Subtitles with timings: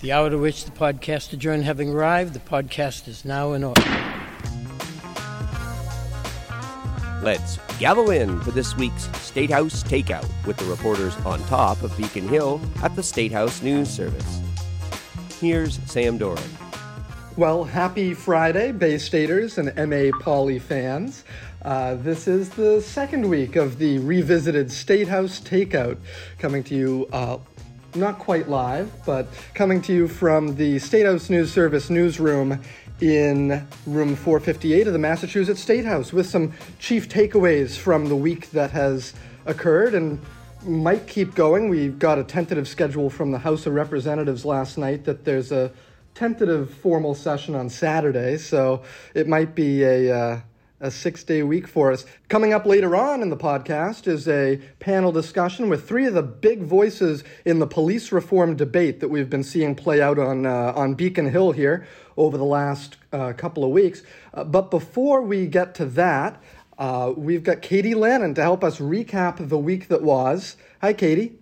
[0.00, 3.82] The hour to which the podcast adjourned having arrived, the podcast is now in order.
[7.20, 11.96] Let's gather in for this week's State House Takeout with the reporters on top of
[11.96, 14.40] Beacon Hill at the State House News Service.
[15.40, 16.48] Here's Sam Doran.
[17.36, 21.24] Well, happy Friday, Bay Staters and MA Poli fans.
[21.62, 25.98] Uh, this is the second week of the revisited State House Takeout,
[26.38, 27.38] coming to you uh,
[27.98, 32.60] not quite live, but coming to you from the State House News Service newsroom
[33.00, 38.50] in room 458 of the Massachusetts State House with some chief takeaways from the week
[38.50, 39.14] that has
[39.46, 40.20] occurred and
[40.64, 41.68] might keep going.
[41.68, 45.72] We got a tentative schedule from the House of Representatives last night that there's a
[46.14, 48.82] tentative formal session on Saturday, so
[49.14, 50.40] it might be a uh,
[50.80, 52.04] a six day week for us.
[52.28, 56.22] Coming up later on in the podcast is a panel discussion with three of the
[56.22, 60.72] big voices in the police reform debate that we've been seeing play out on, uh,
[60.76, 64.02] on Beacon Hill here over the last uh, couple of weeks.
[64.32, 66.40] Uh, but before we get to that,
[66.78, 70.56] uh, we've got Katie Lannan to help us recap the week that was.
[70.80, 71.38] Hi, Katie.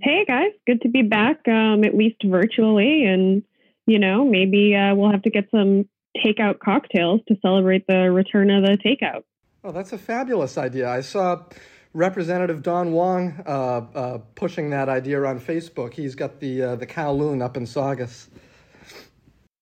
[0.00, 0.52] Hey, guys.
[0.66, 3.04] Good to be back, um, at least virtually.
[3.04, 3.42] And,
[3.86, 8.50] you know, maybe uh, we'll have to get some takeout cocktails to celebrate the return
[8.50, 9.22] of the takeout.
[9.64, 10.88] Oh, that's a fabulous idea.
[10.88, 11.44] I saw
[11.92, 15.94] Representative Don Wong uh, uh, pushing that idea on Facebook.
[15.94, 18.28] He's got the uh, the Kowloon up in Saugus.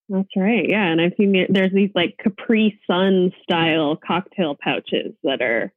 [0.08, 0.68] That's right.
[0.68, 5.72] Yeah, and I've seen there's these like Capri Sun style cocktail pouches that are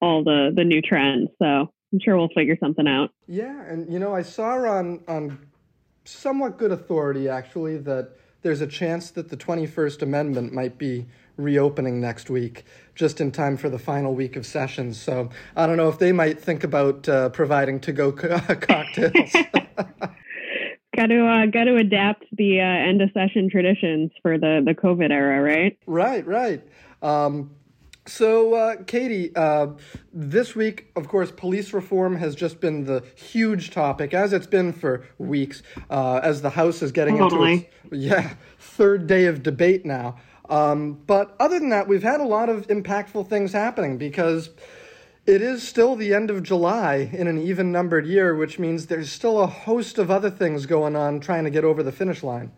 [0.00, 1.30] all the the new trends.
[1.38, 1.46] So
[1.92, 3.10] I'm sure we'll figure something out.
[3.26, 5.38] Yeah, and you know I saw on on
[6.04, 8.12] somewhat good authority actually that
[8.44, 11.06] there's a chance that the 21st Amendment might be
[11.36, 12.64] reopening next week,
[12.94, 15.00] just in time for the final week of sessions.
[15.00, 19.32] So I don't know if they might think about uh, providing to go co- cocktails.
[20.96, 24.74] got to uh, got to adapt the uh, end of session traditions for the the
[24.74, 25.78] COVID era, right?
[25.86, 26.62] Right, right.
[27.02, 27.50] Um,
[28.06, 29.68] so, uh, Katie, uh,
[30.12, 34.72] this week, of course, police reform has just been the huge topic, as it's been
[34.72, 37.52] for weeks, uh, as the House is getting totally.
[37.52, 40.16] into its yeah third day of debate now.
[40.50, 44.50] Um, but other than that, we've had a lot of impactful things happening because
[45.26, 49.10] it is still the end of July in an even numbered year, which means there's
[49.10, 52.52] still a host of other things going on trying to get over the finish line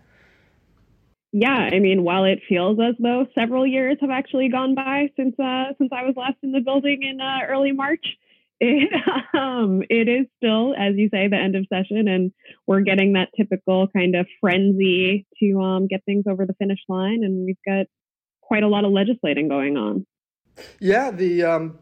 [1.38, 5.38] yeah, I mean, while it feels as though several years have actually gone by since
[5.38, 8.06] uh, since I was last in the building in uh, early March,
[8.60, 8.90] it
[9.34, 12.32] um, it is still, as you say, the end of session, and
[12.66, 17.22] we're getting that typical kind of frenzy to um, get things over the finish line,
[17.22, 17.84] and we've got
[18.40, 20.06] quite a lot of legislating going on.
[20.80, 21.78] Yeah, the um,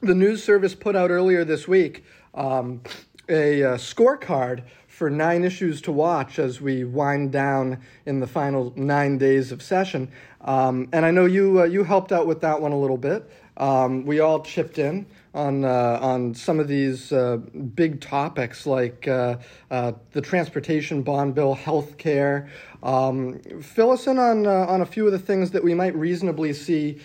[0.00, 2.80] the news service put out earlier this week um,
[3.28, 4.62] a, a uh, scorecard
[4.94, 9.60] for nine issues to watch as we wind down in the final nine days of
[9.60, 10.08] session.
[10.40, 13.28] Um, and I know you uh, you helped out with that one a little bit.
[13.56, 17.38] Um, we all chipped in on uh, on some of these uh,
[17.74, 19.38] big topics like uh,
[19.68, 22.48] uh, the transportation bond bill, health care.
[22.80, 25.96] Um, fill us in on uh, on a few of the things that we might
[25.96, 27.00] reasonably see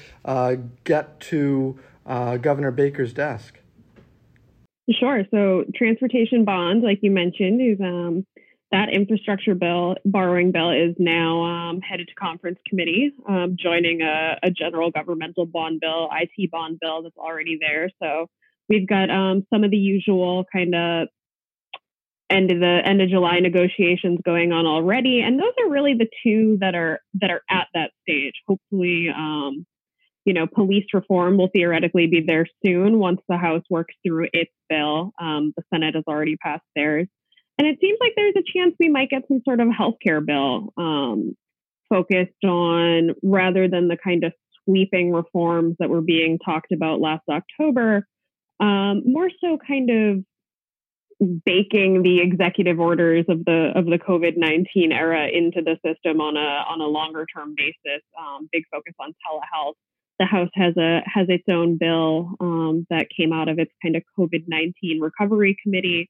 [0.84, 3.59] get to Governor Baker's desk.
[4.98, 5.24] Sure.
[5.32, 8.26] So transportation bonds, like you mentioned, is um,
[8.72, 14.38] that infrastructure bill, borrowing bill, is now um, headed to conference committee, um, joining a,
[14.42, 17.90] a, general governmental bond bill, IT bond bill that's already there.
[18.02, 18.28] So
[18.68, 21.08] we've got um, some of the usual kind of
[22.30, 26.08] end of the end of July negotiations going on already, and those are really the
[26.24, 28.34] two that are that are at that stage.
[28.48, 29.66] Hopefully, um,
[30.26, 34.52] you know, police reform will theoretically be there soon once the House works through its
[34.70, 35.12] bill.
[35.20, 37.08] Um, the Senate has already passed theirs.
[37.58, 40.74] And it seems like there's a chance we might get some sort of healthcare bill
[40.78, 41.36] um,
[41.90, 47.24] focused on, rather than the kind of sweeping reforms that were being talked about last
[47.30, 48.06] October,
[48.60, 50.24] um, more so kind of
[51.46, 56.38] baking the executive orders of the of the COVID nineteen era into the system on
[56.38, 58.02] a on a longer term basis.
[58.18, 59.74] Um, big focus on telehealth,
[60.20, 63.96] the House has a has its own bill um, that came out of its kind
[63.96, 66.10] of COVID nineteen recovery committee.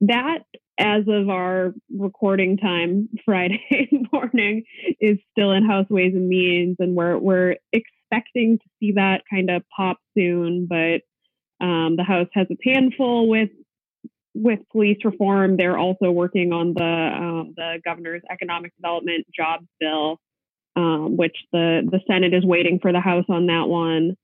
[0.00, 0.44] That,
[0.78, 4.64] as of our recording time Friday morning,
[5.00, 9.50] is still in House Ways and Means, and we're we're expecting to see that kind
[9.50, 10.66] of pop soon.
[10.66, 11.02] But
[11.64, 13.50] um, the House has its handful with
[14.34, 15.56] with police reform.
[15.56, 20.20] They're also working on the um, the governor's economic development jobs bill
[20.78, 24.14] um, which the the Senate is waiting for the House on that one.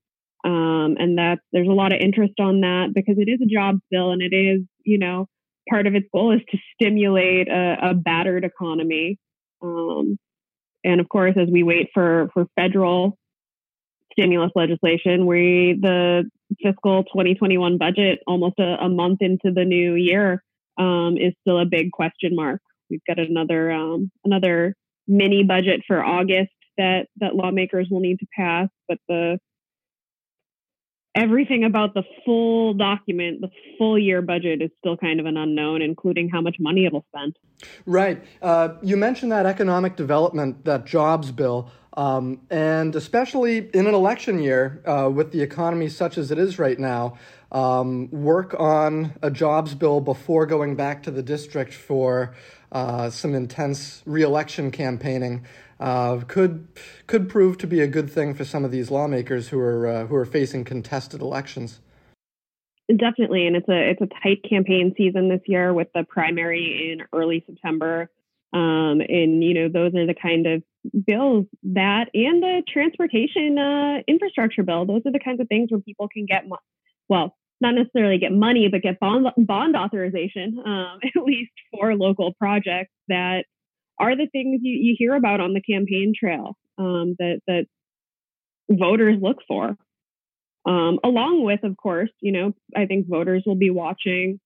[0.45, 3.81] Um, and that there's a lot of interest on that because it is a jobs
[3.91, 5.27] bill and it is, you know,
[5.71, 9.19] part of its goal is to stimulate a, a battered economy.
[9.63, 10.19] Um,
[10.85, 13.17] and of course, as we wait for, for federal
[14.13, 16.31] stimulus legislation, we the
[16.63, 20.45] fiscal 2021 budget, almost a, a month into the new year,
[20.79, 22.61] um, is still a big question mark.
[22.91, 24.75] We've got another um, another
[25.07, 29.39] mini budget for August that that lawmakers will need to pass, but the
[31.15, 35.81] everything about the full document, the full year budget is still kind of an unknown,
[35.81, 37.37] including how much money it'll spend.
[37.87, 38.23] Right.
[38.43, 41.71] Uh, you mentioned that economic development, that jobs bill.
[41.97, 46.59] Um, and especially in an election year, uh, with the economy such as it is
[46.59, 47.17] right now,
[47.53, 52.35] um, work on a jobs bill before going back to the district for
[52.75, 55.47] uh, some intense reelection campaigning
[55.81, 56.69] uh, could
[57.07, 60.07] could prove to be a good thing for some of these lawmakers who are uh,
[60.07, 61.81] who are facing contested elections.
[62.89, 67.07] Definitely, and it's a it's a tight campaign season this year with the primary in
[67.19, 68.11] early September.
[68.53, 70.63] Um, and you know those are the kind of
[71.07, 74.85] bills that and the transportation uh, infrastructure bill.
[74.85, 76.45] Those are the kinds of things where people can get
[77.09, 82.35] well, not necessarily get money, but get bond bond authorization um, at least for local
[82.35, 83.45] projects that
[83.99, 87.67] are the things you, you hear about on the campaign trail um, that that
[88.71, 89.77] voters look for.
[90.67, 94.41] Um, along with, of course, you know, I think voters will be watching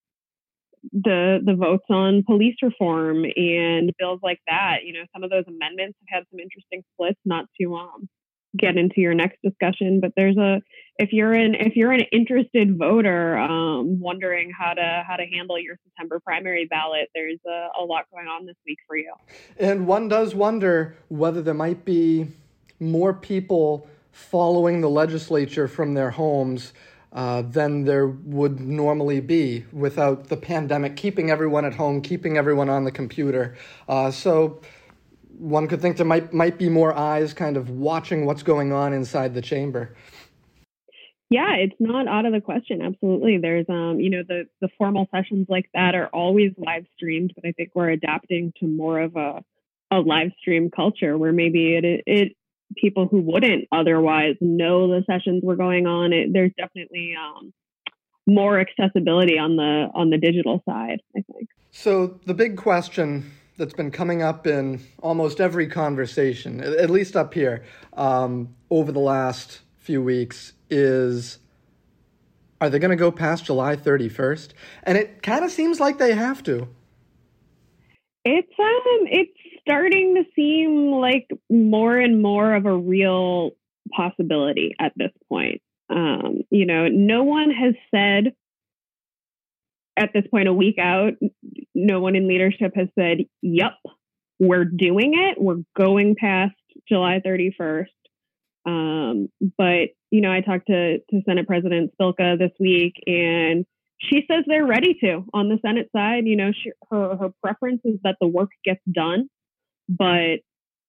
[0.92, 4.78] the the votes on police reform and bills like that.
[4.84, 7.18] You know, some of those amendments have had some interesting splits.
[7.24, 8.08] Not to um,
[8.56, 10.60] get into your next discussion, but there's a
[10.98, 15.58] if you're an if you're an interested voter um, wondering how to how to handle
[15.58, 19.12] your September primary ballot, there's a, a lot going on this week for you.
[19.58, 22.28] And one does wonder whether there might be
[22.80, 26.72] more people following the legislature from their homes
[27.12, 32.68] uh, than there would normally be without the pandemic keeping everyone at home, keeping everyone
[32.68, 33.56] on the computer.
[33.88, 34.60] Uh, so
[35.38, 38.92] one could think there might might be more eyes kind of watching what's going on
[38.92, 39.94] inside the chamber.
[41.30, 42.80] Yeah, it's not out of the question.
[42.80, 43.38] Absolutely.
[43.38, 47.46] There's um, you know, the the formal sessions like that are always live streamed, but
[47.46, 49.44] I think we're adapting to more of a
[49.90, 52.32] a live stream culture where maybe it it
[52.76, 56.12] people who wouldn't otherwise know the sessions were going on.
[56.12, 57.52] It, there's definitely um,
[58.26, 61.00] more accessibility on the on the digital side.
[61.16, 61.48] I think.
[61.70, 67.34] So the big question that's been coming up in almost every conversation, at least up
[67.34, 67.64] here,
[67.94, 71.38] um, over the last few weeks, is
[72.60, 74.50] are they going to go past July 31st?
[74.84, 76.68] And it kind of seems like they have to.
[78.24, 83.52] It's um, it's starting to seem like more and more of a real
[83.90, 85.62] possibility at this point.
[85.90, 88.34] Um, you know, no one has said
[89.98, 91.14] at this point, a week out,
[91.74, 93.72] no one in leadership has said, yep,
[94.38, 95.40] we're doing it.
[95.40, 96.54] We're going past
[96.88, 97.86] July 31st.
[98.66, 103.64] Um, but, you know, I talked to, to Senate President Spilka this week, and
[104.00, 106.26] she says they're ready to on the Senate side.
[106.26, 109.28] You know, she, her, her preference is that the work gets done.
[109.88, 110.40] But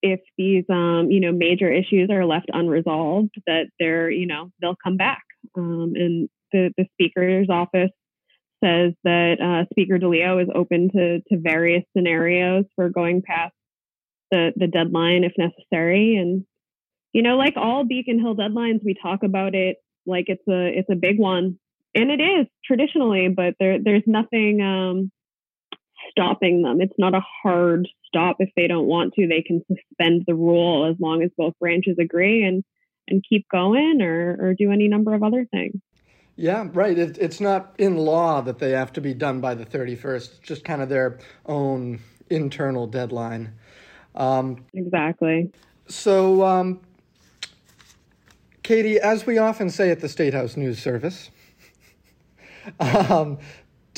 [0.01, 4.77] if these, um, you know, major issues are left unresolved, that they're, you know, they'll
[4.83, 5.23] come back.
[5.57, 7.91] Um, and the, the speaker's office
[8.63, 13.53] says that uh, Speaker DeLeo is open to, to various scenarios for going past
[14.31, 16.17] the, the deadline if necessary.
[16.17, 16.45] And,
[17.13, 20.89] you know, like all Beacon Hill deadlines, we talk about it like it's a it's
[20.89, 21.57] a big one.
[21.95, 25.11] And it is traditionally, but there there's nothing um,
[26.11, 26.81] stopping them.
[26.81, 29.27] It's not a hard stop if they don't want to.
[29.27, 32.63] They can suspend the rule as long as both branches agree and
[33.07, 35.81] and keep going or or do any number of other things.
[36.39, 36.97] Yeah, right.
[36.97, 40.15] It, it's not in law that they have to be done by the 31st.
[40.15, 43.55] It's just kind of their own internal deadline.
[44.15, 45.51] Um, exactly.
[45.89, 46.79] So, um,
[48.63, 51.29] Katie, as we often say at the State House News Service,
[52.79, 53.37] um,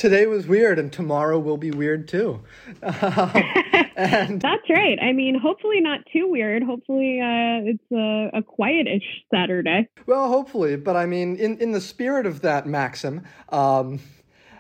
[0.02, 2.42] today was weird and tomorrow will be weird too.
[2.82, 4.98] and That's right.
[5.00, 6.64] I mean, hopefully not too weird.
[6.64, 9.88] Hopefully uh, it's a, a quietish Saturday.
[10.08, 10.76] Well, hopefully.
[10.76, 14.00] But I mean, in, in the spirit of that maxim, um,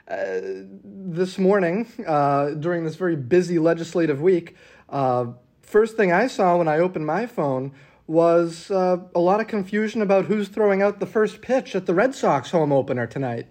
[0.07, 0.41] uh,
[0.83, 4.55] this morning, uh, during this very busy legislative week,
[4.89, 5.25] uh,
[5.63, 7.71] first thing I saw when I opened my phone
[8.05, 11.95] was uh, a lot of confusion about who's throwing out the first pitch at the
[11.95, 13.47] Red Sox home opener tonight.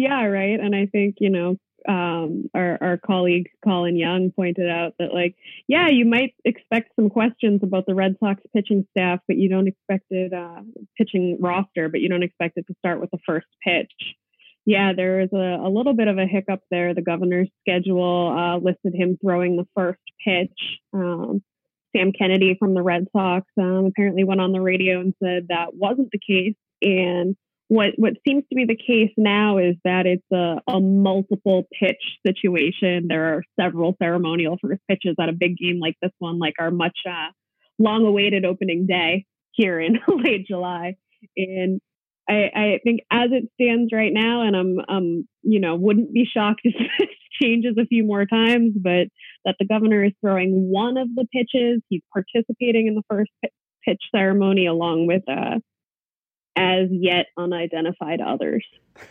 [0.00, 0.58] Yeah, right.
[0.58, 5.36] And I think, you know, um, our, our colleague Colin Young pointed out that, like,
[5.68, 9.68] yeah, you might expect some questions about the Red Sox pitching staff, but you don't
[9.68, 10.62] expect it uh,
[10.96, 13.92] pitching roster, but you don't expect it to start with the first pitch.
[14.64, 16.94] yeah, there was a, a, little bit of a hiccup there.
[16.94, 20.78] The governor's schedule uh, listed him throwing the first pitch.
[20.94, 21.42] Um,
[21.94, 25.74] Sam Kennedy from the Red Sox um, apparently went on the radio and said that
[25.74, 26.56] wasn't the case.
[26.80, 27.36] And
[27.70, 32.02] what what seems to be the case now is that it's a, a multiple pitch
[32.26, 33.06] situation.
[33.08, 36.72] There are several ceremonial first pitches at a big game like this one, like our
[36.72, 37.28] much uh,
[37.78, 40.96] long awaited opening day here in late July.
[41.36, 41.80] And
[42.28, 46.24] I, I, think as it stands right now, and I'm um you know wouldn't be
[46.24, 47.08] shocked if this
[47.40, 49.06] changes a few more times, but
[49.44, 51.82] that the governor is throwing one of the pitches.
[51.88, 53.30] He's participating in the first
[53.84, 55.60] pitch ceremony along with uh,
[56.56, 58.64] as yet unidentified others.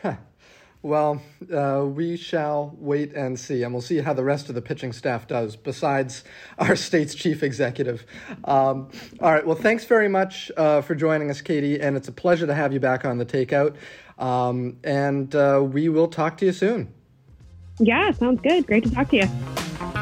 [0.82, 1.22] well,
[1.54, 4.94] uh, we shall wait and see, and we'll see how the rest of the pitching
[4.94, 6.24] staff does, besides
[6.58, 8.06] our state's chief executive.
[8.44, 8.90] Um,
[9.22, 12.48] all right, well, thanks very much uh, for joining us, Katie, and it's a pleasure
[12.48, 13.76] to have you back on the takeout.
[14.18, 16.94] Um, and uh, we will talk to you soon.
[17.80, 18.68] Yeah, sounds good.
[18.68, 19.96] Great to talk to you.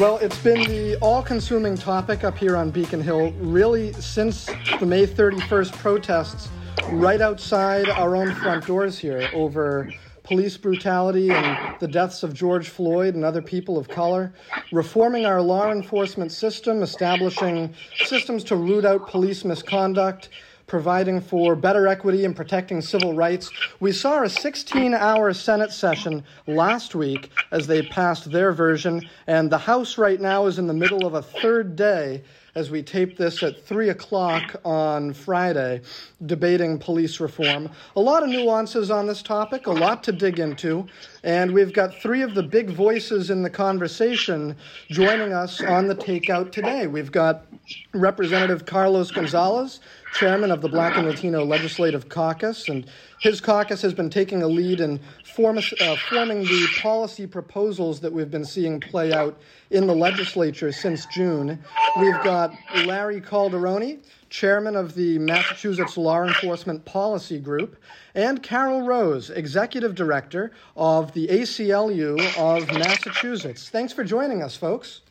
[0.00, 4.46] Well, it's been the all consuming topic up here on Beacon Hill really since
[4.78, 6.48] the May 31st protests
[6.92, 9.92] right outside our own front doors here over
[10.22, 14.32] police brutality and the deaths of George Floyd and other people of color,
[14.72, 17.74] reforming our law enforcement system, establishing
[18.06, 20.30] systems to root out police misconduct,
[20.70, 23.50] providing for better equity and protecting civil rights.
[23.80, 29.50] We saw a 16 hour Senate session last week as they passed their version, and
[29.50, 32.22] the House right now is in the middle of a third day
[32.54, 35.80] as we tape this at 3 o'clock on Friday,
[36.26, 37.68] debating police reform.
[37.96, 40.86] A lot of nuances on this topic, a lot to dig into,
[41.24, 44.56] and we've got three of the big voices in the conversation
[44.88, 46.86] joining us on the takeout today.
[46.86, 47.46] We've got
[47.92, 49.80] Representative Carlos Gonzalez,
[50.12, 52.84] chairman of the Black and Latino Legislative Caucus, and
[53.20, 58.12] his caucus has been taking a lead in form, uh, forming the policy proposals that
[58.12, 59.38] we've been seeing play out
[59.70, 61.58] in the legislature since June.
[61.96, 62.52] We've got
[62.86, 64.00] Larry Calderone,
[64.30, 67.76] chairman of the Massachusetts Law Enforcement Policy Group,
[68.14, 73.68] and Carol Rose, executive director of the ACLU of Massachusetts.
[73.68, 75.02] Thanks for joining us, folks.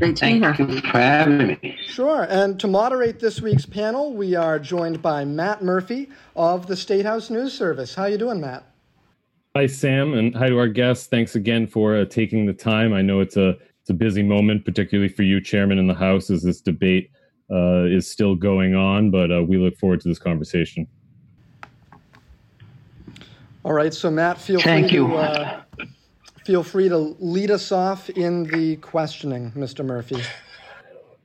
[0.00, 1.76] Great to Thank you for having me.
[1.82, 2.26] Sure.
[2.30, 7.04] And to moderate this week's panel, we are joined by Matt Murphy of the State
[7.04, 7.94] House News Service.
[7.94, 8.64] How you doing, Matt?
[9.54, 11.06] Hi, Sam, and hi to our guests.
[11.06, 12.94] Thanks again for uh, taking the time.
[12.94, 16.30] I know it's a it's a busy moment, particularly for you, Chairman in the House,
[16.30, 17.10] as this debate
[17.50, 19.10] uh, is still going on.
[19.10, 20.86] But uh, we look forward to this conversation.
[23.64, 23.92] All right.
[23.92, 25.08] So, Matt, feel Thank free you.
[25.08, 25.60] to uh,
[26.50, 29.84] Feel free to lead us off in the questioning, Mr.
[29.84, 30.20] Murphy.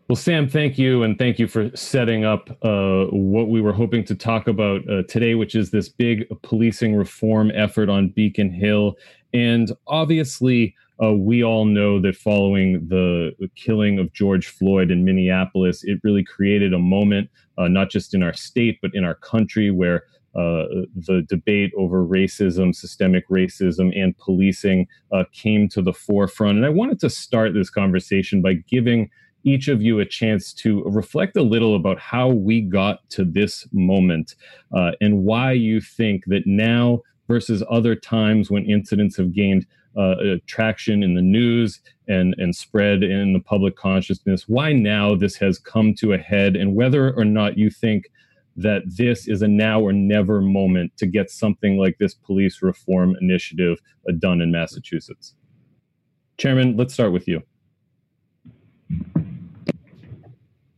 [0.08, 4.04] Well, Sam, thank you, and thank you for setting up uh, what we were hoping
[4.04, 8.98] to talk about uh, today, which is this big policing reform effort on Beacon Hill.
[9.34, 15.84] And obviously, uh, we all know that following the killing of George Floyd in Minneapolis,
[15.84, 19.72] it really created a moment, uh, not just in our state, but in our country,
[19.72, 20.04] where
[20.36, 20.66] uh,
[20.96, 26.58] the debate over racism, systemic racism, and policing uh, came to the forefront.
[26.58, 29.10] And I wanted to start this conversation by giving
[29.46, 33.68] each of you a chance to reflect a little about how we got to this
[33.72, 34.36] moment
[34.76, 39.66] uh, and why you think that now versus other times when incidents have gained
[39.98, 40.16] uh,
[40.46, 45.58] traction in the news and, and spread in the public consciousness, why now this has
[45.58, 48.10] come to a head, and whether or not you think
[48.56, 53.16] that this is a now or never moment to get something like this police reform
[53.20, 55.36] initiative uh, done in Massachusetts.
[56.38, 57.42] Chairman, let's start with you.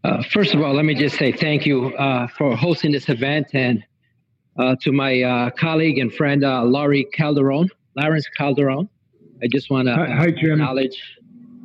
[0.04, 3.48] Uh, first of all, let me just say thank you uh, for hosting this event
[3.54, 3.84] and
[4.58, 8.90] uh, to my uh, colleague and friend, uh, Laurie Calderon, Lawrence Calderon.
[9.44, 11.00] I just want to acknowledge.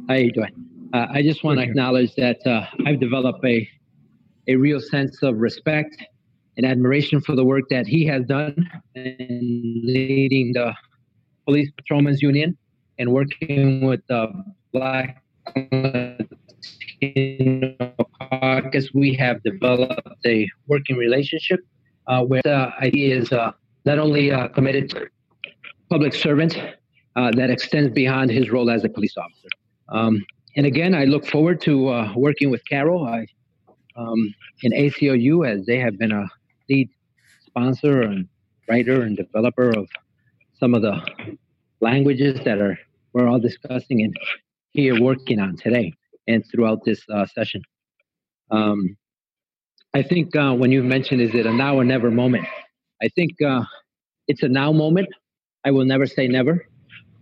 [0.09, 0.69] Hi, How you doing?
[0.95, 2.41] I just want to acknowledge that
[2.85, 3.67] I've developed a
[4.49, 5.97] a real sense of respect
[6.57, 10.75] and admiration for the work that he has done in leading the
[11.47, 12.57] Police Patrolmen's Union
[12.99, 14.29] and working with the
[14.73, 15.23] Black
[16.61, 17.77] skin
[18.21, 18.93] Caucus.
[18.95, 21.61] We have developed a working relationship
[22.07, 23.53] uh, where the idea is uh,
[23.85, 25.11] not only uh, committed
[25.91, 26.57] public servant
[27.17, 29.49] uh, that extends beyond his role as a police officer.
[29.89, 30.25] Um,
[30.57, 33.07] and again, I look forward to uh, working with Carol.
[33.07, 33.27] I
[33.97, 36.27] um, in ACLU as they have been a
[36.69, 36.89] lead
[37.45, 38.29] sponsor and
[38.69, 39.89] writer and developer of
[40.59, 41.01] some of the
[41.81, 42.79] languages that are
[43.13, 44.17] we're all discussing and
[44.71, 45.93] here working on today
[46.27, 47.63] and throughout this uh, session.
[48.51, 48.97] Um,
[49.95, 52.47] I think uh, when you mentioned, is it a now or never moment?
[53.03, 53.65] I think uh,
[54.29, 55.09] it's a now moment.
[55.65, 56.67] I will never say never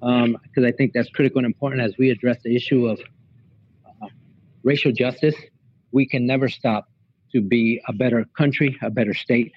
[0.01, 3.01] because um, I think that's critical and important as we address the issue of
[4.03, 4.07] uh,
[4.63, 5.35] racial justice.
[5.93, 6.89] We can never stop
[7.33, 9.53] to be a better country, a better state,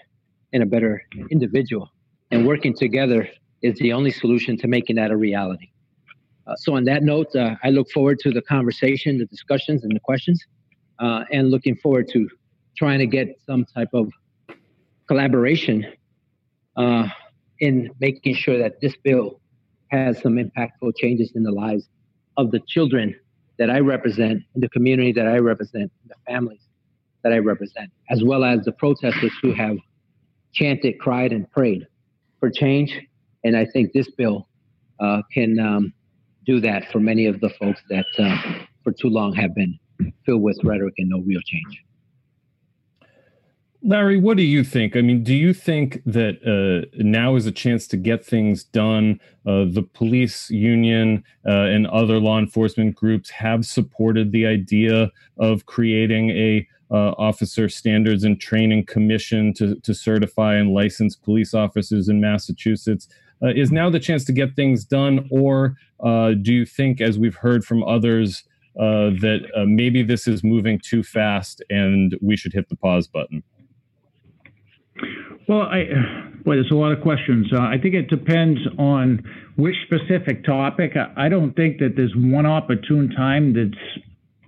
[0.52, 1.92] and a better individual.
[2.32, 3.28] And working together
[3.62, 5.70] is the only solution to making that a reality.
[6.46, 9.96] Uh, so, on that note, uh, I look forward to the conversation, the discussions, and
[9.96, 10.46] the questions,
[11.00, 12.28] uh, and looking forward to
[12.76, 14.12] trying to get some type of
[15.08, 15.86] collaboration
[16.76, 17.08] uh,
[17.60, 19.40] in making sure that this bill
[19.90, 21.88] has some impactful changes in the lives
[22.36, 23.16] of the children
[23.60, 26.62] that I represent, in the community that I represent, the families
[27.24, 29.78] that I represent, as well as the protesters who have
[30.54, 31.88] chanted, cried, and prayed
[32.40, 33.00] for change.
[33.44, 34.48] And I think this bill
[35.00, 35.94] uh, can um,
[36.46, 38.38] do that for many of the folks that uh,
[38.84, 39.80] for too long have been
[40.26, 41.84] filled with rhetoric and no real change.
[43.86, 44.96] Larry, what do you think?
[44.96, 49.20] I mean, do you think that uh, now is a chance to get things done?
[49.46, 55.66] Uh, the police union uh, and other law enforcement groups have supported the idea of
[55.66, 62.08] creating a uh, officer standards and training commission to, to certify and license police officers
[62.08, 63.10] in Massachusetts.
[63.44, 67.20] Uh, is now the chance to get things done, or uh, do you think, as
[67.20, 72.70] we've heard from others, that maybe this is moving too fast and we should hit
[72.70, 73.44] the pause button?
[75.48, 75.86] Well, I,
[76.44, 77.52] boy, there's a lot of questions.
[77.54, 79.24] Uh, I think it depends on
[79.56, 80.94] which specific topic.
[80.96, 83.84] I, I don't think that there's one opportune time that's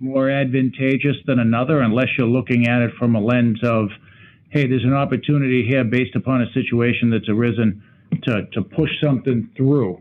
[0.00, 3.88] more advantageous than another, unless you're looking at it from a lens of,
[4.50, 7.82] hey, there's an opportunity here based upon a situation that's arisen
[8.24, 10.00] to, to push something through.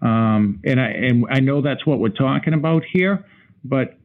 [0.00, 3.24] Um, and I and I know that's what we're talking about here,
[3.64, 3.96] but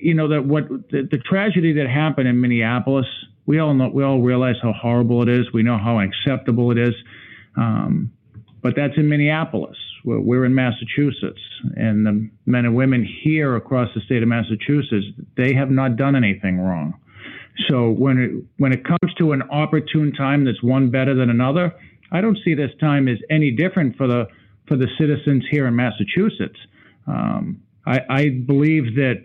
[0.00, 3.06] you know that what the, the tragedy that happened in Minneapolis
[3.46, 5.52] we all know, we all realize how horrible it is.
[5.52, 6.94] We know how unacceptable it is.
[7.56, 8.12] Um,
[8.62, 9.76] but that's in Minneapolis.
[10.04, 11.40] We're, we're, in Massachusetts,
[11.76, 16.16] and the men and women here across the state of Massachusetts, they have not done
[16.16, 16.94] anything wrong.
[17.68, 21.74] So when it, when it comes to an opportune time that's one better than another,
[22.10, 24.28] I don't see this time as any different for the
[24.68, 26.58] for the citizens here in Massachusetts.
[27.06, 29.22] Um, I, I believe that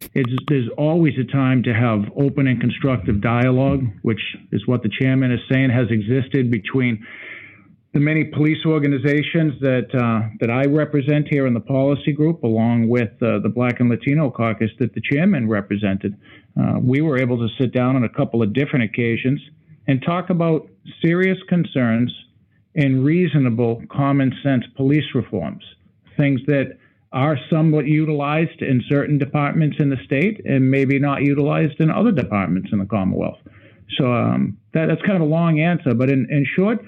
[0.00, 4.20] it's, there's always a time to have open and constructive dialogue, which
[4.52, 7.04] is what the chairman is saying has existed between
[7.96, 12.88] the many police organizations that uh, that I represent here in the policy group, along
[12.88, 16.14] with uh, the Black and Latino caucus that the chairman represented.
[16.60, 19.40] Uh, we were able to sit down on a couple of different occasions
[19.86, 20.68] and talk about
[21.02, 22.12] serious concerns
[22.74, 25.64] and reasonable common sense police reforms,
[26.18, 26.76] things that
[27.12, 32.12] are somewhat utilized in certain departments in the state and maybe not utilized in other
[32.12, 33.38] departments in the Commonwealth.
[33.96, 36.84] So um, that, that's kind of a long answer, but in, in short,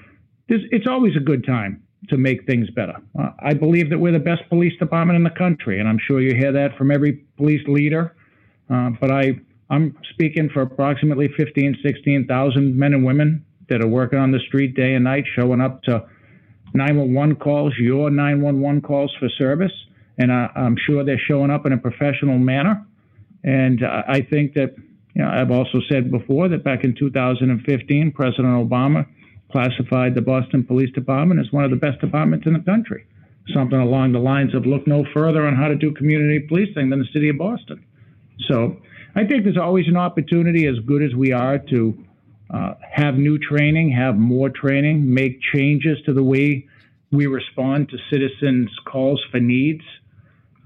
[0.47, 2.95] it's always a good time to make things better.
[3.17, 6.19] Uh, I believe that we're the best police department in the country, and I'm sure
[6.19, 8.15] you hear that from every police leader.
[8.69, 14.19] Uh, but I, I'm speaking for approximately 15, 16,000 men and women that are working
[14.19, 16.05] on the street day and night, showing up to
[16.73, 19.71] 911 calls, your 911 calls for service
[20.19, 22.85] and I, am sure they're showing up in a professional manner.
[23.43, 24.75] And I think that,
[25.15, 29.07] you know, I've also said before that back in 2015, President Obama
[29.49, 33.05] classified the Boston Police Department as one of the best departments in the country.
[33.53, 36.99] Something along the lines of look no further on how to do community policing than
[36.99, 37.83] the city of Boston.
[38.47, 38.77] So
[39.15, 42.05] I think there's always an opportunity, as good as we are, to
[42.49, 46.67] uh, have new training, have more training, make changes to the way
[47.11, 49.83] we respond to citizens' calls for needs.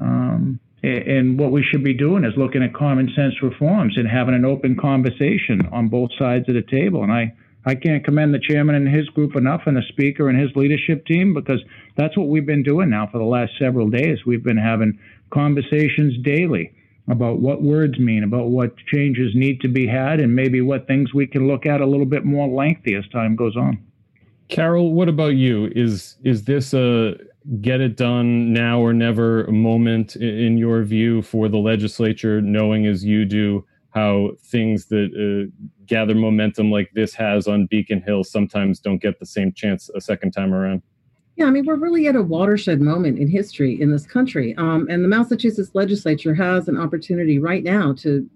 [0.03, 4.35] Um, and what we should be doing is looking at common sense reforms and having
[4.35, 7.03] an open conversation on both sides of the table.
[7.03, 7.33] And I,
[7.65, 11.05] I can't commend the chairman and his group enough and the speaker and his leadership
[11.05, 11.61] team because
[11.95, 14.19] that's what we've been doing now for the last several days.
[14.25, 14.99] We've been having
[15.31, 16.73] conversations daily
[17.07, 21.13] about what words mean, about what changes need to be had, and maybe what things
[21.13, 23.81] we can look at a little bit more lengthy as time goes on.
[24.49, 25.71] Carol, what about you?
[25.75, 27.15] Is is this a
[27.61, 32.85] get it done now or never a moment in your view for the legislature, knowing
[32.85, 35.51] as you do how things that uh,
[35.85, 40.01] gather momentum like this has on Beacon Hill sometimes don't get the same chance a
[40.01, 40.81] second time around?
[41.35, 44.55] Yeah, I mean, we're really at a watershed moment in history in this country.
[44.57, 48.27] Um, and the Massachusetts legislature has an opportunity right now to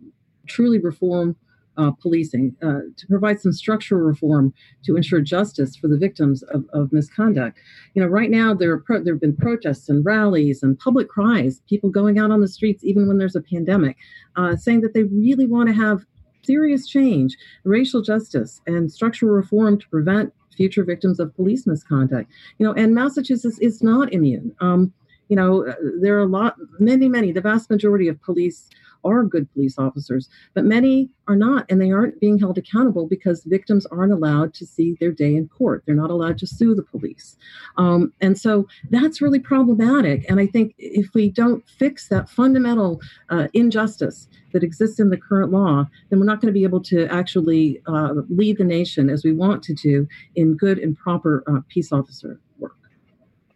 [0.47, 1.35] truly reform
[1.77, 6.65] uh, policing, uh, to provide some structural reform to ensure justice for the victims of,
[6.73, 7.59] of misconduct.
[7.93, 11.61] You know, right now there, pro- there have been protests and rallies and public cries,
[11.69, 13.97] people going out on the streets even when there's a pandemic,
[14.35, 16.05] uh, saying that they really want to have
[16.43, 22.31] serious change, racial justice, and structural reform to prevent future victims of police misconduct.
[22.57, 24.55] You know, and Massachusetts is not immune.
[24.59, 24.93] Um,
[25.29, 28.69] you know, there are a lot, many, many, the vast majority of police
[29.07, 33.43] are good police officers, but many are not, and they aren't being held accountable because
[33.43, 35.83] victims aren't allowed to see their day in court.
[35.85, 37.37] They're not allowed to sue the police.
[37.77, 40.25] Um, and so that's really problematic.
[40.29, 45.17] And I think if we don't fix that fundamental uh, injustice that exists in the
[45.17, 49.09] current law, then we're not going to be able to actually uh, lead the nation
[49.09, 52.39] as we want to do in good and proper uh, peace officer.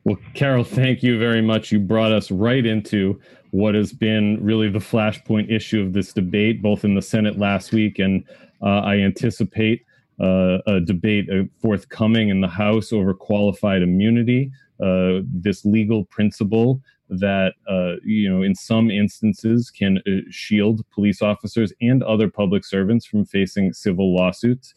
[0.04, 1.72] Well, Carol, thank you very much.
[1.72, 3.20] You brought us right into
[3.52, 7.72] what has been really the flashpoint issue of this debate, both in the Senate last
[7.72, 8.24] week, and
[8.64, 9.86] uh, I anticipate
[10.20, 14.52] uh, a debate uh, forthcoming in the House over qualified immunity.
[14.82, 21.22] Uh, this legal principle that uh, you know, in some instances, can uh, shield police
[21.22, 24.74] officers and other public servants from facing civil lawsuits.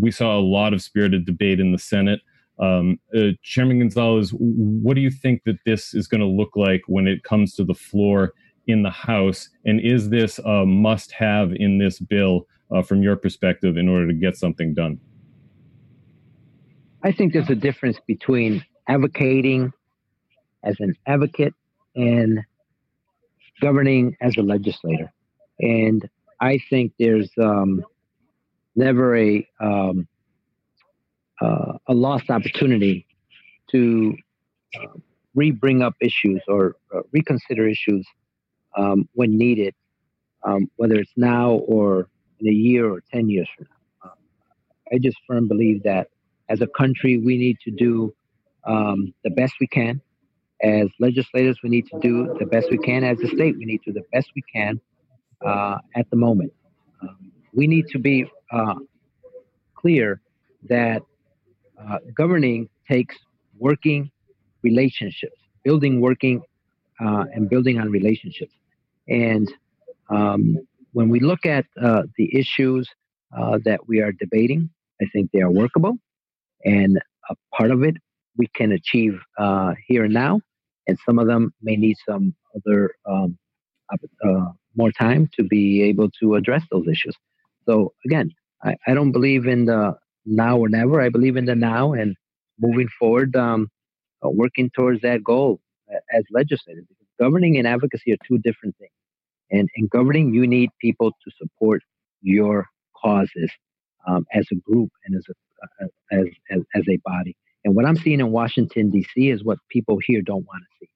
[0.00, 2.20] we saw a lot of spirited debate in the Senate.
[2.58, 6.82] Um, uh, Chairman Gonzalez, what do you think that this is going to look like
[6.86, 8.32] when it comes to the floor
[8.66, 9.48] in the House?
[9.64, 14.06] And is this a must have in this bill uh, from your perspective in order
[14.06, 15.00] to get something done?
[17.02, 19.72] I think there's a difference between advocating
[20.62, 21.54] as an advocate
[21.94, 22.40] and
[23.60, 25.12] governing as a legislator.
[25.60, 26.08] And
[26.40, 27.84] I think there's um,
[28.74, 30.08] never a um,
[31.40, 33.06] uh, a lost opportunity
[33.70, 34.14] to
[34.76, 34.98] uh,
[35.34, 38.06] re-bring up issues or uh, reconsider issues
[38.76, 39.74] um, when needed,
[40.44, 42.08] um, whether it's now or
[42.40, 44.10] in a year or 10 years from now.
[44.10, 44.18] Um,
[44.92, 46.08] I just firmly believe that
[46.48, 48.14] as a country, we need to do
[48.66, 50.00] um, the best we can.
[50.62, 53.04] As legislators, we need to do the best we can.
[53.04, 54.80] As a state, we need to do the best we can
[55.44, 56.52] uh, at the moment.
[57.02, 58.74] Um, we need to be uh,
[59.74, 60.20] clear
[60.68, 61.02] that
[61.78, 63.16] uh, governing takes
[63.58, 64.10] working
[64.62, 66.42] relationships, building working
[67.00, 68.52] uh, and building on relationships.
[69.08, 69.52] And
[70.10, 70.58] um,
[70.92, 72.88] when we look at uh, the issues
[73.36, 74.70] uh, that we are debating,
[75.02, 75.96] I think they are workable.
[76.64, 77.96] And a part of it
[78.36, 80.40] we can achieve uh, here and now.
[80.86, 83.38] And some of them may need some other um,
[84.76, 87.16] more time to be able to address those issues.
[87.66, 88.30] So again,
[88.62, 91.00] I, I don't believe in the now or never.
[91.00, 92.16] I believe in the now and
[92.58, 93.68] moving forward, um,
[94.24, 95.60] uh, working towards that goal
[96.12, 96.84] as legislators.
[97.20, 98.90] Governing and advocacy are two different things.
[99.50, 101.82] And in governing, you need people to support
[102.22, 102.66] your
[103.00, 103.50] causes
[104.06, 105.32] um, as a group and as a
[105.64, 107.36] uh, as, as as a body.
[107.64, 109.30] And what I'm seeing in Washington D.C.
[109.30, 110.88] is what people here don't want to see.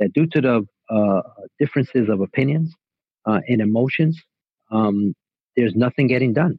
[0.00, 1.22] That due to the uh,
[1.58, 2.74] differences of opinions
[3.26, 4.20] uh, and emotions,
[4.70, 5.14] um,
[5.56, 6.58] there's nothing getting done.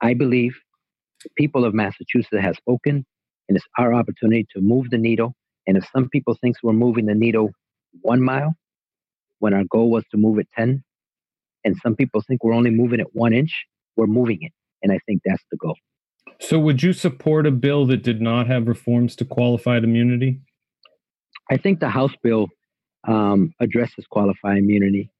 [0.00, 0.56] I believe
[1.24, 3.04] the people of Massachusetts have spoken,
[3.48, 5.34] and it's our opportunity to move the needle.
[5.66, 7.50] And if some people think we're moving the needle
[8.02, 8.54] one mile,
[9.38, 10.82] when our goal was to move it 10,
[11.64, 13.64] and some people think we're only moving it one inch,
[13.96, 14.52] we're moving it.
[14.82, 15.76] And I think that's the goal.
[16.40, 20.40] So, would you support a bill that did not have reforms to qualified immunity?
[21.50, 22.48] I think the House bill
[23.06, 25.10] um, addresses qualified immunity.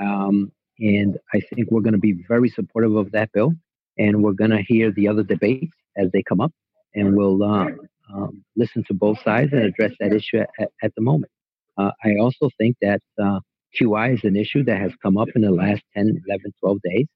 [0.00, 3.52] Um, and I think we're going to be very supportive of that bill
[3.98, 6.52] and we're going to hear the other debates as they come up,
[6.94, 7.68] and we'll uh,
[8.12, 11.30] um, listen to both sides and address that issue at, at the moment.
[11.78, 13.40] Uh, I also think that uh,
[13.80, 17.06] QI is an issue that has come up in the last 10, 11, 12 days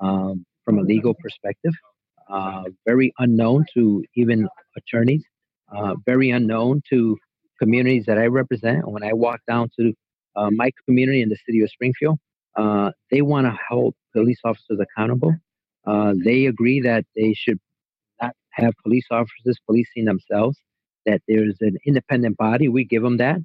[0.00, 1.72] um, from a legal perspective.
[2.30, 5.24] Uh, very unknown to even attorneys,
[5.74, 7.16] uh, very unknown to
[7.58, 8.90] communities that I represent.
[8.90, 9.92] When I walk down to
[10.36, 12.18] uh, my community in the city of Springfield,
[13.10, 15.34] they want to hold police officers accountable
[15.88, 17.58] uh, they agree that they should
[18.22, 20.58] not have police officers policing themselves,
[21.06, 23.38] that there's an independent body, we give them that,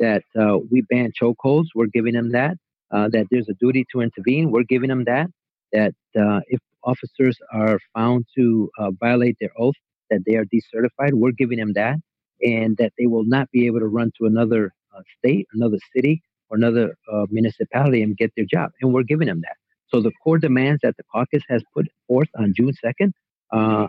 [0.00, 2.56] that uh, we ban chokeholds, we're giving them that,
[2.92, 5.28] uh, that there's a duty to intervene, we're giving them that,
[5.72, 9.74] that uh, if officers are found to uh, violate their oath,
[10.10, 11.96] that they are decertified, we're giving them that,
[12.42, 14.72] and that they will not be able to run to another
[15.18, 16.96] state, another city, or another
[17.30, 19.69] municipality and get their job, and we're giving them that.
[19.90, 23.12] So the core demands that the caucus has put forth on June 2nd,
[23.52, 23.86] uh,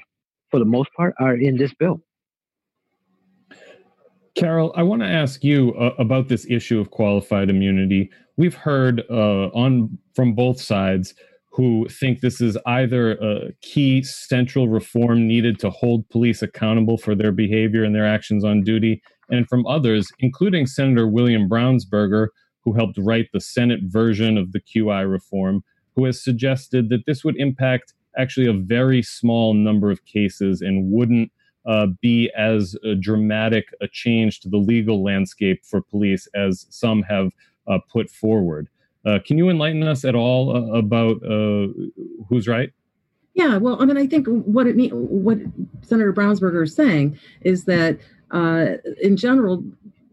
[0.49, 2.01] for the most part, are in this bill.
[4.35, 8.09] Carol, I want to ask you uh, about this issue of qualified immunity.
[8.37, 11.13] We've heard uh, on from both sides
[11.51, 17.13] who think this is either a key central reform needed to hold police accountable for
[17.13, 22.27] their behavior and their actions on duty, and from others, including Senator William Brownsberger,
[22.63, 25.61] who helped write the Senate version of the QI reform,
[25.95, 30.91] who has suggested that this would impact actually a very small number of cases and
[30.91, 31.31] wouldn't
[31.65, 37.03] uh, be as uh, dramatic a change to the legal landscape for police as some
[37.03, 37.31] have
[37.67, 38.67] uh, put forward.
[39.05, 41.67] Uh, can you enlighten us at all uh, about uh,
[42.27, 42.71] who's right?
[43.33, 45.37] Yeah, well, I mean, I think what it mean, what
[45.83, 47.97] Senator Brownsberger is saying is that,
[49.01, 49.63] in general,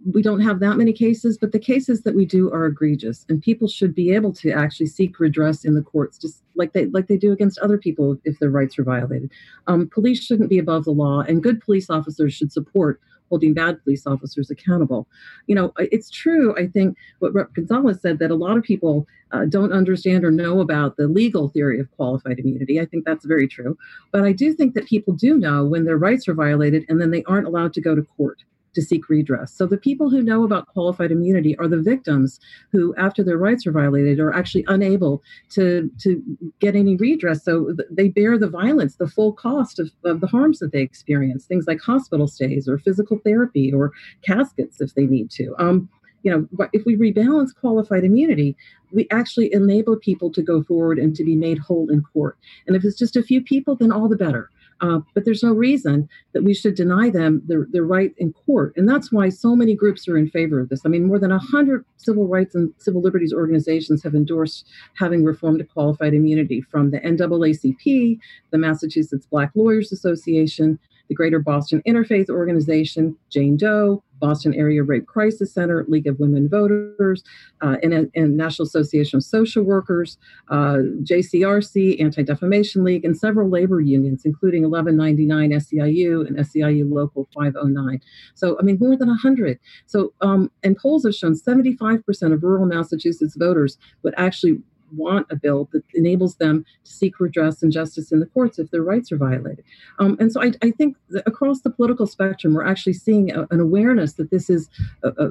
[0.06, 3.42] we don't have that many cases, but the cases that we do are egregious, and
[3.42, 7.08] people should be able to actually seek redress in the courts, just like they like
[7.08, 9.30] they do against other people if their rights are violated.
[9.66, 13.82] Um, police shouldn't be above the law, and good police officers should support holding bad
[13.82, 15.06] police officers accountable.
[15.46, 17.52] You know, it's true, I think, what Rep.
[17.52, 21.48] Gonzalez said that a lot of people uh, don't understand or know about the legal
[21.48, 22.80] theory of qualified immunity.
[22.80, 23.76] I think that's very true.
[24.12, 27.10] But I do think that people do know when their rights are violated and then
[27.10, 28.42] they aren't allowed to go to court
[28.74, 29.52] to seek redress.
[29.52, 32.38] So the people who know about qualified immunity are the victims
[32.72, 36.22] who, after their rights are violated, are actually unable to, to
[36.60, 37.44] get any redress.
[37.44, 41.46] So they bear the violence, the full cost of, of the harms that they experience,
[41.46, 45.54] things like hospital stays or physical therapy or caskets if they need to.
[45.58, 45.88] Um,
[46.22, 48.56] you know, if we rebalance qualified immunity,
[48.92, 52.36] we actually enable people to go forward and to be made whole in court.
[52.66, 54.50] And if it's just a few people, then all the better.
[54.80, 58.72] Uh, but there's no reason that we should deny them their, their right in court.
[58.76, 60.82] And that's why so many groups are in favor of this.
[60.84, 65.58] I mean, more than 100 civil rights and civil liberties organizations have endorsed having reform
[65.58, 68.18] to qualified immunity from the NAACP,
[68.50, 75.06] the Massachusetts Black Lawyers Association, the Greater Boston Interfaith Organization, Jane Doe, Boston Area Rape
[75.06, 77.22] Crisis Center, League of Women Voters,
[77.62, 80.18] uh, and, and, National Association of Social Workers,
[80.48, 87.28] uh, JCRC, Anti Defamation League, and several labor unions, including 1199 SEIU and SEIU Local
[87.34, 88.00] 509.
[88.34, 89.58] So, I mean, more than 100.
[89.86, 94.58] So, um, and polls have shown 75% of rural Massachusetts voters would actually
[94.94, 98.70] want a bill that enables them to seek redress and justice in the courts if
[98.70, 99.64] their rights are violated.
[99.98, 100.96] Um, and so I, I think
[101.26, 104.68] across the political spectrum, we're actually seeing a, an awareness that this is
[105.02, 105.30] a, a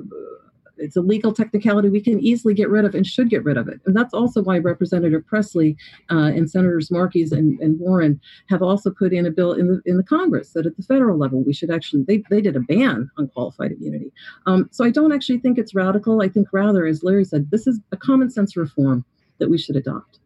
[0.80, 3.68] it's a legal technicality we can easily get rid of and should get rid of
[3.68, 3.80] it.
[3.86, 5.78] And that's also why Representative Pressley
[6.10, 9.82] uh, and Senators Markey and, and, Warren have also put in a bill in the
[9.86, 12.60] in the Congress that at the federal level we should actually they, they did a
[12.60, 14.12] ban on qualified immunity.
[14.46, 16.22] Um, so I don't actually think it's radical.
[16.22, 19.06] I think rather, as Larry said, this is a common sense reform
[19.40, 20.20] that we should adopt.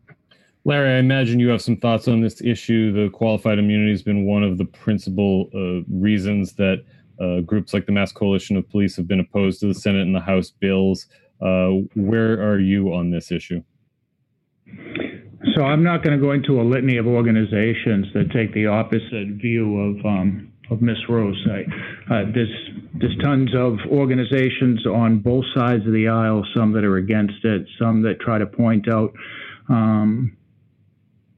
[0.64, 2.92] Larry, I imagine you have some thoughts on this issue.
[2.92, 6.84] The qualified immunity has been one of the principal uh, reasons that
[7.20, 10.16] uh, groups like the Mass Coalition of Police have been opposed to the Senate and
[10.16, 11.08] the House bills.
[11.42, 13.64] Uh, where are you on this issue?
[15.56, 19.30] So I'm not going to go into a litany of organizations that take the opposite
[19.42, 21.46] view of um, of Miss Rose.
[21.48, 21.60] I,
[22.14, 26.46] uh, there's there's tons of organizations on both sides of the aisle.
[26.56, 29.14] Some that are against it, some that try to point out.
[29.70, 30.38] Um,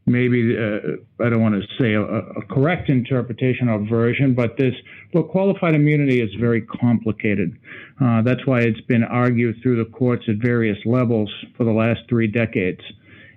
[0.06, 4.74] maybe uh, I don't want to say a, a, correct interpretation or version, but this
[5.14, 7.58] look qualified immunity is very complicated.
[8.02, 12.02] Uh, that's why it's been argued through the courts at various levels for the last
[12.10, 12.82] three decades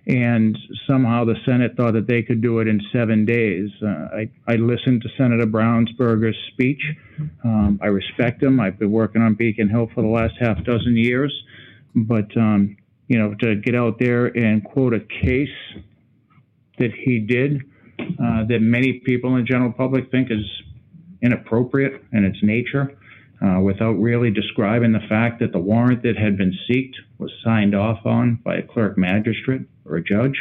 [0.06, 3.70] and somehow the Senate thought that they could do it in seven days.
[3.82, 6.80] Uh, I, I listened to Senator Brownsberger's speech.
[7.44, 8.60] Um, I respect him.
[8.60, 11.34] I've been working on Beacon Hill for the last half dozen years,
[11.94, 12.76] but um,
[13.08, 15.48] you know, to get out there and quote a case
[16.78, 17.62] that he did
[17.98, 20.44] uh, that many people in the general public think is
[21.20, 22.96] inappropriate in its nature.
[23.44, 27.74] Uh, without really describing the fact that the warrant that had been sought was signed
[27.74, 30.36] off on by a clerk magistrate or a judge.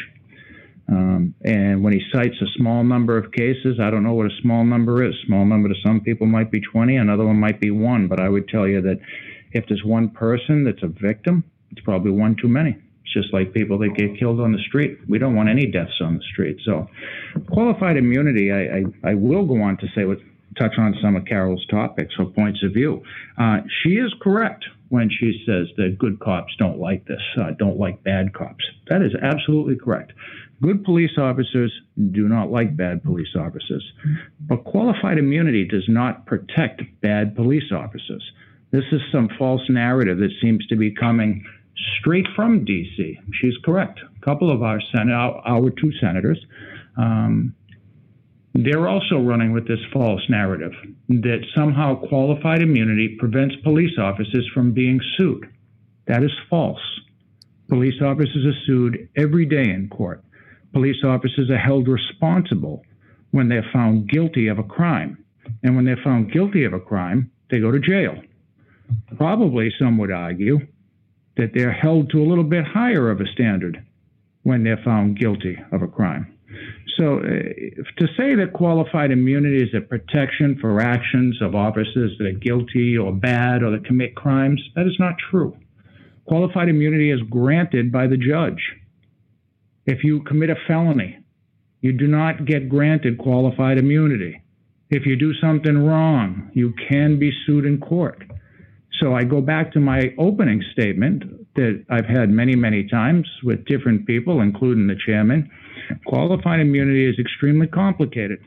[0.88, 4.42] Um, and when he cites a small number of cases, I don't know what a
[4.42, 5.16] small number is.
[5.26, 8.08] Small number to some people might be 20, another one might be one.
[8.08, 9.00] But I would tell you that
[9.52, 12.78] if there's one person that's a victim, it's probably one too many.
[13.04, 15.00] It's just like people that get killed on the street.
[15.08, 16.58] We don't want any deaths on the street.
[16.66, 16.88] So,
[17.52, 18.60] qualified immunity, I,
[19.08, 20.20] I, I will go on to say what
[20.58, 23.04] touch on some of Carol's topics or points of view.
[23.38, 27.78] Uh, she is correct when she says that good cops don't like this, uh, don't
[27.78, 28.63] like bad cops.
[28.88, 30.13] That is absolutely correct.
[30.62, 31.72] Good police officers
[32.12, 33.84] do not like bad police officers.
[34.39, 38.24] But qualified immunity does not protect bad police officers.
[38.72, 41.44] This is some false narrative that seems to be coming
[42.00, 43.20] straight from D.C.
[43.34, 44.00] She's correct.
[44.00, 46.44] A couple of our, sen- our, our two senators
[46.98, 47.54] um,
[48.63, 50.72] they're also running with this false narrative
[51.10, 55.50] that somehow qualified immunity prevents police officers from being sued.
[56.08, 56.80] That is false.
[57.68, 60.24] Police officers are sued every day in court.
[60.72, 62.84] police officers are held responsible
[63.32, 65.18] when they're found guilty of a crime.
[65.63, 68.15] And when they're found guilty of a crime, they go to jail.
[69.18, 70.60] Probably some would argue
[71.38, 73.86] that they're held to a little bit higher of a standard
[74.44, 76.35] when they're found guilty of a crime.
[76.98, 82.28] So, uh, to say that qualified immunity is a protection for actions of officers that
[82.28, 85.58] are guilty or bad or that commit crimes, that is not true.
[86.26, 88.62] Qualified immunity is granted by the judge.
[89.86, 91.20] If you commit a felony,
[91.82, 94.41] you do not get granted qualified immunity.
[94.89, 98.24] If you do something wrong, you can be sued in court.
[99.00, 101.24] So I go back to my opening statement
[101.56, 105.50] that I've had many, many times with different people, including the chairman.
[106.06, 108.39] Qualified immunity is extremely complicated.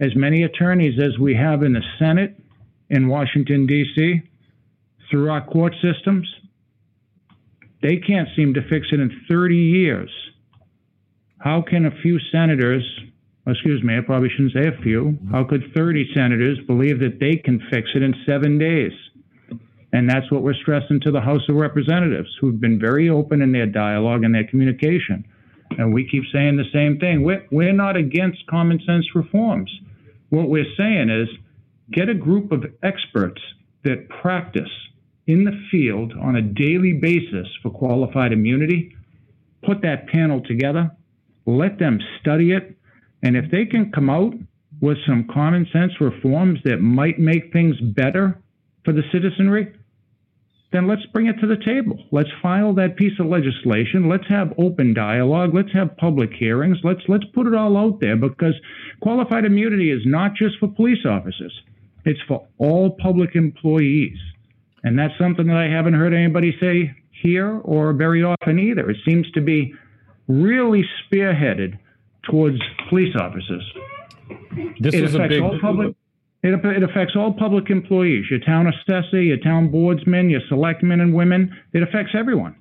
[0.00, 2.36] As many attorneys as we have in the Senate
[2.90, 4.22] in Washington, D.C.,
[5.10, 6.26] through our court systems,
[7.82, 10.10] they can't seem to fix it in 30 years.
[11.38, 12.82] How can a few senators,
[13.46, 17.36] excuse me, I probably shouldn't say a few, how could 30 senators believe that they
[17.36, 18.92] can fix it in seven days?
[19.92, 23.52] And that's what we're stressing to the House of Representatives, who've been very open in
[23.52, 25.24] their dialogue and their communication.
[25.78, 27.22] And we keep saying the same thing.
[27.22, 29.70] We're, we're not against common sense reforms.
[30.30, 31.28] What we're saying is
[31.90, 33.40] get a group of experts
[33.84, 34.70] that practice
[35.26, 38.96] in the field on a daily basis for qualified immunity,
[39.64, 40.90] put that panel together,
[41.46, 42.76] let them study it,
[43.22, 44.34] and if they can come out
[44.80, 48.40] with some common sense reforms that might make things better
[48.84, 49.72] for the citizenry,
[50.72, 52.02] then let's bring it to the table.
[52.10, 54.08] Let's file that piece of legislation.
[54.08, 55.54] Let's have open dialogue.
[55.54, 56.78] Let's have public hearings.
[56.82, 58.54] Let's let's put it all out there because
[59.00, 61.52] qualified immunity is not just for police officers.
[62.04, 64.16] It's for all public employees.
[64.82, 68.90] And that's something that I haven't heard anybody say here or very often either.
[68.90, 69.74] It seems to be
[70.26, 71.78] really spearheaded
[72.28, 72.58] towards
[72.88, 73.62] police officers.
[74.80, 75.94] This it was a big all public
[76.42, 81.14] it, it affects all public employees, your town assessor, your town boardsmen, your selectmen and
[81.14, 81.56] women.
[81.72, 82.56] It affects everyone.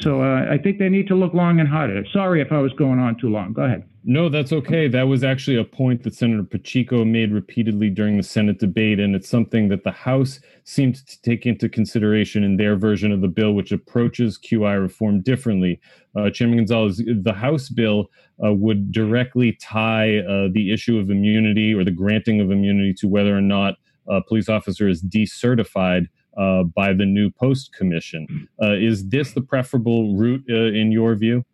[0.00, 2.06] So uh, I think they need to look long and hard at it.
[2.12, 3.52] Sorry if I was going on too long.
[3.52, 3.84] Go ahead.
[4.04, 4.88] No, that's okay.
[4.88, 9.14] That was actually a point that Senator Pacheco made repeatedly during the Senate debate, and
[9.14, 13.28] it's something that the House seemed to take into consideration in their version of the
[13.28, 15.80] bill, which approaches QI reform differently.
[16.16, 18.10] Uh, Chairman Gonzalez, the House bill
[18.44, 23.06] uh, would directly tie uh, the issue of immunity or the granting of immunity to
[23.06, 23.76] whether or not
[24.08, 28.48] a police officer is decertified uh, by the new post commission.
[28.60, 31.44] Uh, is this the preferable route uh, in your view?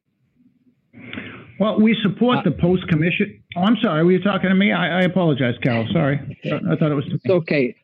[1.58, 3.42] Well, we support the post commission.
[3.56, 4.04] Oh, I'm sorry.
[4.04, 4.72] Were you talking to me?
[4.72, 5.88] I, I apologize, Carol.
[5.92, 6.38] Sorry.
[6.44, 7.04] I thought it was.
[7.08, 7.74] It's okay.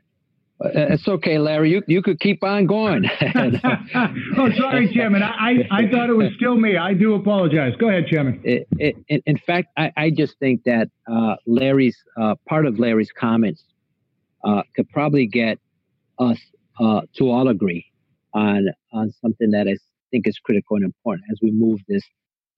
[0.64, 1.72] Uh, it's okay, Larry.
[1.72, 3.04] You you could keep on going.
[3.20, 5.22] oh, sorry, Chairman.
[5.22, 6.76] I, I, I thought it was still me.
[6.76, 7.72] I do apologize.
[7.78, 8.40] Go ahead, Chairman.
[8.44, 13.10] It, it, in fact, I, I just think that uh, Larry's uh, part of Larry's
[13.18, 13.64] comments
[14.44, 15.58] uh, could probably get
[16.20, 16.38] us
[16.78, 17.86] uh, to all agree
[18.32, 19.76] on on something that I
[20.12, 22.04] think is critical and important as we move this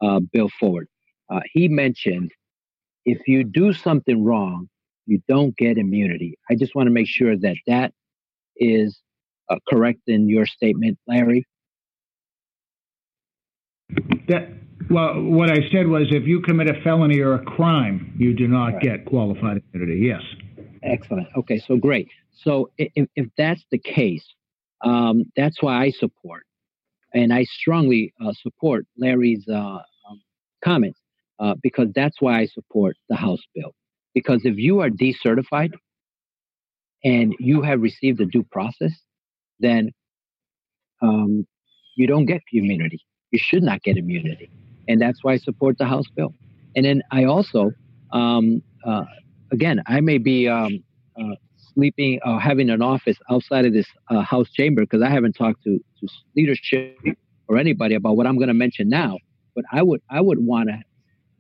[0.03, 0.89] uh, bill forward.
[1.29, 2.31] Uh, he mentioned
[3.05, 4.69] if you do something wrong,
[5.07, 6.39] you don't get immunity.
[6.51, 7.93] I just want to make sure that that
[8.57, 8.99] is
[9.49, 11.47] uh, correct in your statement, Larry.
[14.29, 14.49] That
[14.91, 18.49] well, what I said was if you commit a felony or a crime, you do
[18.49, 18.83] not right.
[18.83, 20.01] get qualified immunity.
[20.05, 20.23] Yes.
[20.83, 21.29] Excellent.
[21.37, 22.09] Okay, so great.
[22.35, 24.25] So if, if that's the case,
[24.85, 26.45] um, that's why I support,
[27.15, 30.21] and I strongly uh, support Larry's uh, um,
[30.63, 31.01] comments
[31.39, 33.75] uh, because that's why I support the House bill.
[34.15, 35.73] Because if you are decertified
[37.05, 38.93] and you have received a due process,
[39.61, 39.91] then
[41.03, 41.47] um,
[41.97, 43.01] you don't get immunity.
[43.31, 44.51] You should not get immunity,
[44.89, 46.33] and that's why I support the House bill.
[46.75, 47.73] And then I also,
[48.13, 49.05] um, uh,
[49.51, 50.83] again, I may be um,
[51.19, 51.35] uh,
[51.75, 55.35] sleeping or uh, having an office outside of this uh, house chamber because I haven't
[55.35, 56.99] talked to, to leadership
[57.49, 59.19] or anybody about what I'm going to mention now.
[59.55, 60.79] But I would I would want to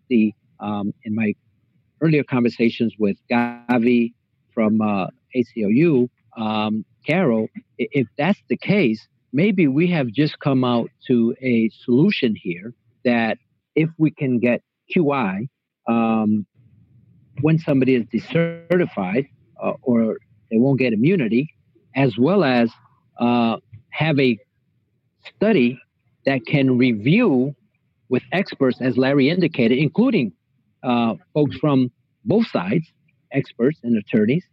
[0.08, 1.34] see um, in my
[2.00, 4.12] earlier conversations with Gavi
[4.52, 10.90] from uh, ACLU, um, Carol, if that's the case, maybe we have just come out
[11.06, 12.74] to a solution here
[13.04, 13.38] that
[13.74, 14.62] if we can get
[14.94, 15.48] QI
[15.88, 16.46] um,
[17.40, 19.28] when somebody is decertified
[19.62, 20.16] uh, or
[20.50, 21.54] they won't get immunity,
[21.94, 22.70] as well as
[23.18, 23.56] uh,
[23.90, 24.38] have a
[25.34, 25.78] study
[26.24, 27.54] that can review
[28.08, 30.32] with experts, as Larry indicated, including
[30.82, 31.90] uh, folks from
[32.24, 32.86] both sides,
[33.32, 34.44] experts and attorneys,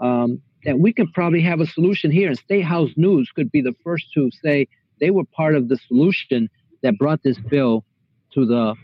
[0.00, 2.28] um, that we could probably have a solution here.
[2.28, 4.68] And State House News could be the first to say
[5.00, 6.48] they were part of the solution
[6.82, 7.84] that brought this bill
[8.34, 8.74] to the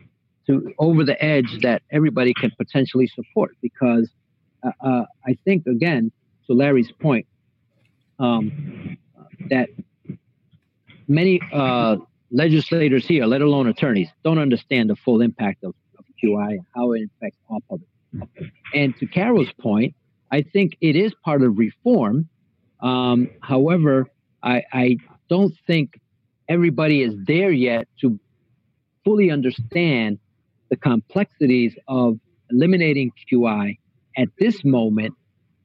[0.46, 4.10] to over the edge that everybody can potentially support because
[4.62, 6.12] uh, uh, I think again
[6.46, 7.26] to Larry's point
[8.18, 8.98] um,
[9.48, 9.68] that
[11.08, 11.96] many uh,
[12.34, 16.92] legislators here, let alone attorneys, don't understand the full impact of, of QI and how
[16.92, 17.88] it affects all public.
[18.74, 19.94] And to Carol's point,
[20.32, 22.28] I think it is part of reform.
[22.80, 24.08] Um, however,
[24.42, 24.96] I, I
[25.30, 26.00] don't think
[26.48, 28.18] everybody is there yet to
[29.04, 30.18] fully understand
[30.70, 32.18] the complexities of
[32.50, 33.78] eliminating QI
[34.16, 35.14] at this moment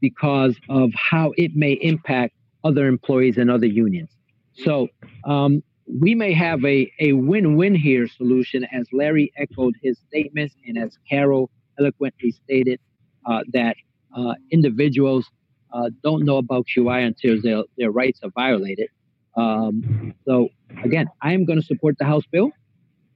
[0.01, 4.09] because of how it may impact other employees and other unions.
[4.53, 4.87] So
[5.25, 5.63] um,
[5.97, 10.97] we may have a, a win-win here solution as Larry echoed his statements and as
[11.09, 12.79] Carol eloquently stated
[13.25, 13.75] uh, that
[14.15, 15.25] uh, individuals
[15.73, 18.89] uh, don't know about QI until their, their rights are violated.
[19.35, 20.49] Um, so
[20.83, 22.51] again, I am going to support the House bill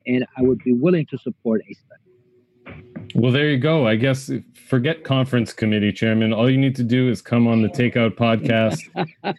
[0.05, 2.02] and I would be willing to support a study.
[3.15, 3.87] Well, there you go.
[3.87, 4.31] I guess
[4.67, 6.33] forget conference committee chairman.
[6.33, 8.79] All you need to do is come on the Takeout podcast,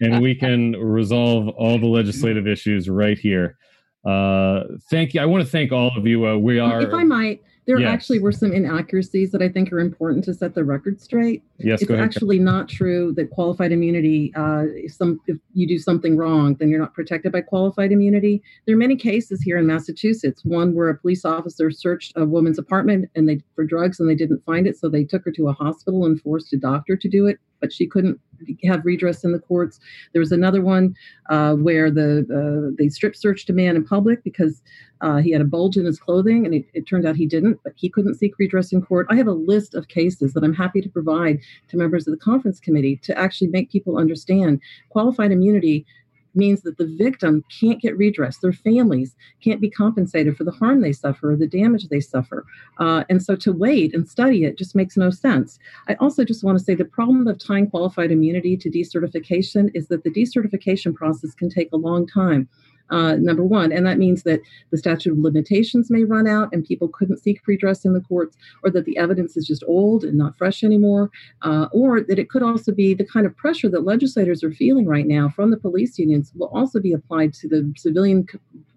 [0.00, 3.58] and we can resolve all the legislative issues right here.
[4.04, 5.20] Uh, thank you.
[5.20, 6.26] I want to thank all of you.
[6.26, 6.82] Uh, we are.
[6.82, 7.92] If I might, there yes.
[7.92, 11.42] actually were some inaccuracies that I think are important to set the record straight.
[11.58, 12.04] Yes, it's go ahead.
[12.04, 14.32] actually not true that qualified immunity.
[14.36, 18.42] Uh, if some if you do something wrong, then you're not protected by qualified immunity.
[18.66, 20.44] There are many cases here in Massachusetts.
[20.44, 24.14] One where a police officer searched a woman's apartment and they for drugs and they
[24.14, 27.08] didn't find it, so they took her to a hospital and forced a doctor to
[27.08, 28.20] do it but she couldn't
[28.64, 29.80] have redress in the courts.
[30.12, 30.94] There was another one
[31.30, 34.60] uh, where the uh, they strip searched a man in public because
[35.00, 37.58] uh, he had a bulge in his clothing, and it, it, turned out he didn't,
[37.64, 39.06] but he couldn't seek redress in court.
[39.08, 42.20] I have a list of cases that I'm happy to provide to members of the
[42.20, 44.60] conference committee to actually make people understand
[44.90, 45.86] qualified immunity
[46.34, 48.38] means that the victim can't get redress.
[48.38, 52.44] Their families can't be compensated for the harm they suffer or the damage they suffer.
[52.78, 55.58] Uh, and so to wait and study it just makes no sense.
[55.88, 59.88] I also just want to say the problem of tying qualified immunity to decertification is
[59.88, 62.48] that the decertification process can take a long time
[62.90, 63.72] uh, number one.
[63.72, 67.40] And that means that the statute of limitations may run out and people couldn't seek
[67.46, 71.10] redress in the courts, or that the evidence is just old and not fresh anymore,
[71.42, 74.86] uh, or that it could also be the kind of pressure that legislators are feeling
[74.86, 78.26] right now from the police unions will also be applied to the civilian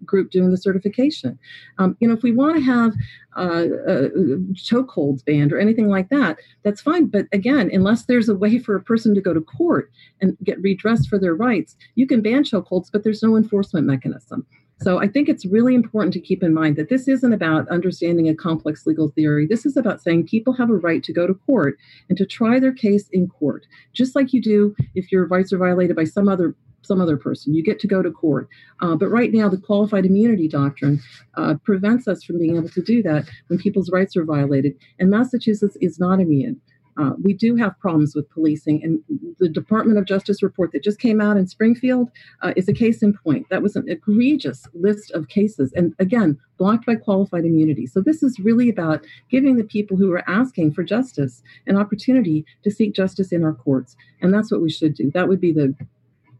[0.08, 1.38] group doing the certification.
[1.78, 2.94] Um, you know, if we want to have
[3.36, 4.08] uh, uh,
[4.54, 7.06] chokeholds banned or anything like that, that's fine.
[7.06, 10.60] But again, unless there's a way for a person to go to court and get
[10.60, 14.44] redressed for their rights, you can ban chokeholds, but there's no enforcement mechanism.
[14.80, 18.28] So I think it's really important to keep in mind that this isn't about understanding
[18.28, 19.44] a complex legal theory.
[19.44, 21.76] This is about saying people have a right to go to court
[22.08, 25.58] and to try their case in court, just like you do if your rights are
[25.58, 27.54] violated by some other some other person.
[27.54, 28.48] You get to go to court.
[28.80, 31.00] Uh, but right now, the qualified immunity doctrine
[31.36, 34.74] uh, prevents us from being able to do that when people's rights are violated.
[34.98, 36.60] And Massachusetts is not immune.
[36.98, 38.98] Uh, we do have problems with policing, and
[39.38, 42.10] the Department of Justice report that just came out in Springfield
[42.42, 43.46] uh, is a case in point.
[43.50, 47.86] That was an egregious list of cases, and again, blocked by qualified immunity.
[47.86, 52.44] So, this is really about giving the people who are asking for justice an opportunity
[52.64, 55.12] to seek justice in our courts, and that's what we should do.
[55.12, 55.76] That would be the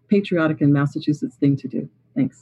[0.09, 1.89] patriotic and Massachusetts thing to do.
[2.15, 2.41] Thanks.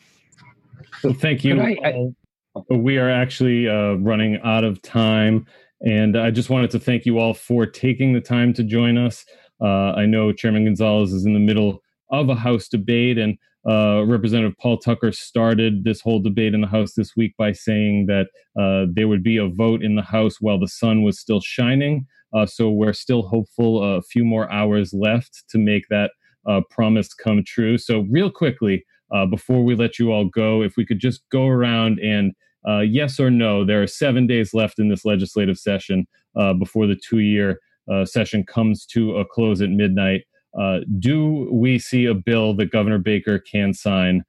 [1.03, 1.61] Well, thank you.
[1.61, 5.47] I, I, we are actually uh, running out of time.
[5.85, 9.25] And I just wanted to thank you all for taking the time to join us.
[9.61, 13.37] Uh, I know Chairman Gonzalez is in the middle of a House debate, and
[13.69, 18.07] uh, Representative Paul Tucker started this whole debate in the House this week by saying
[18.07, 21.41] that uh, there would be a vote in the House while the sun was still
[21.41, 22.07] shining.
[22.35, 26.11] Uh, so we're still hopeful a few more hours left to make that
[26.49, 27.79] uh, promise come true.
[27.79, 28.85] So, real quickly,
[29.15, 32.33] uh, before we let you all go, if we could just go around and
[32.67, 36.87] uh, yes or no, there are seven days left in this legislative session uh, before
[36.87, 40.23] the two year uh, session comes to a close at midnight.
[40.59, 44.23] Uh, do we see a bill that Governor Baker can sign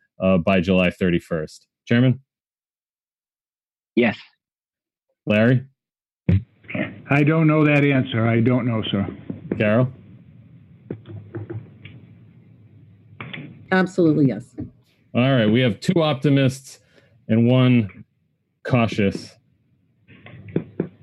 [0.45, 1.59] by July 31st?
[1.86, 2.20] Chairman?
[3.95, 4.18] Yes.
[5.26, 5.65] Larry?
[7.09, 8.28] I don't know that answer.
[8.28, 9.07] I don't know, sir.
[9.57, 9.88] Carol?
[13.72, 14.55] Absolutely, yes.
[15.13, 15.47] All right.
[15.47, 16.80] We have two optimists
[17.28, 18.05] and one
[18.63, 19.34] cautious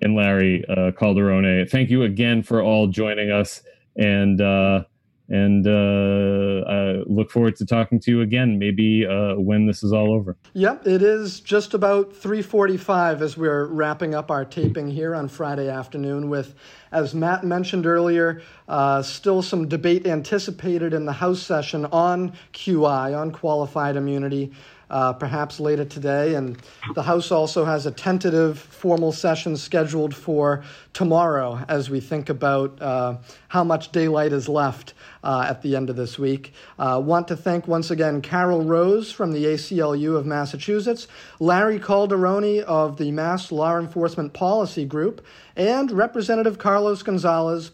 [0.02, 1.68] and Larry uh, Calderone.
[1.68, 3.62] Thank you again for all joining us.
[3.96, 4.84] And uh,
[5.28, 9.92] and uh, I look forward to talking to you again, maybe uh, when this is
[9.92, 10.36] all over.
[10.52, 15.68] Yep, it is just about 3:45 as we're wrapping up our taping here on Friday
[15.70, 16.28] afternoon.
[16.28, 16.54] With,
[16.92, 23.18] as Matt mentioned earlier, uh, still some debate anticipated in the House session on QI,
[23.18, 24.52] on qualified immunity.
[24.94, 26.36] Uh, perhaps later today.
[26.36, 26.56] And
[26.94, 32.80] the House also has a tentative formal session scheduled for tomorrow as we think about
[32.80, 33.16] uh,
[33.48, 36.52] how much daylight is left uh, at the end of this week.
[36.78, 41.08] Uh, want to thank once again Carol Rose from the ACLU of Massachusetts,
[41.40, 45.26] Larry Calderone of the Mass Law Enforcement Policy Group,
[45.56, 47.72] and Representative Carlos Gonzalez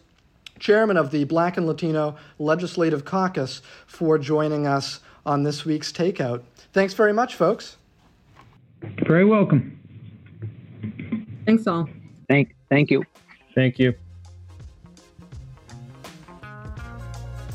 [0.57, 6.41] chairman of the Black and Latino Legislative Caucus, for joining us on this week's Takeout.
[6.73, 7.77] Thanks very much, folks.
[9.05, 9.77] Very welcome.
[11.45, 11.89] Thanks, all.
[12.27, 13.03] Thank, thank you.
[13.55, 13.93] Thank you.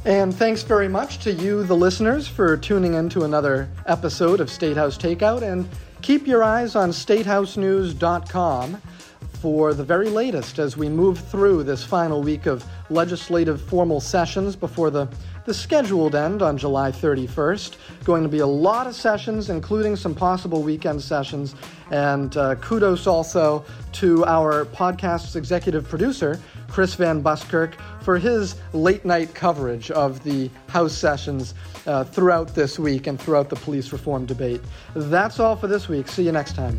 [0.04, 4.48] And thanks very much to you, the listeners, for tuning in to another episode of
[4.48, 5.42] State House Takeout.
[5.42, 5.68] And
[6.00, 8.80] keep your eyes on statehousenews.com
[9.40, 14.54] for the very latest as we move through this final week of legislative formal sessions
[14.54, 15.08] before the
[15.46, 17.76] the scheduled end on July 31st.
[18.04, 21.54] Going to be a lot of sessions, including some possible weekend sessions.
[21.90, 29.04] And uh, kudos also to our podcast's executive producer, Chris Van Buskirk, for his late
[29.04, 31.54] night coverage of the House sessions
[31.86, 34.60] uh, throughout this week and throughout the police reform debate.
[34.94, 36.08] That's all for this week.
[36.08, 36.78] See you next time.